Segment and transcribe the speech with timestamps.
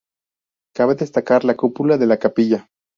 [0.79, 2.67] Cabe destacar la cúpula de la capilla.